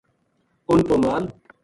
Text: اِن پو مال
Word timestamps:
اِن 0.69 0.79
پو 0.87 0.95
مال 1.03 1.23